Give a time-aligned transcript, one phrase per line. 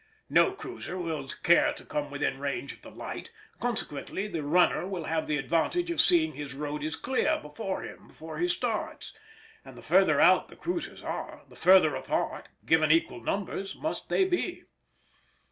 [0.31, 5.03] No cruiser will care to come within range of the light; consequently the runner will
[5.03, 9.13] have the advantage of seeing his road is clear before him when he starts,
[9.63, 14.25] and the further out the cruisers are, the further apart, given equal numbers, must they
[14.25, 14.63] be.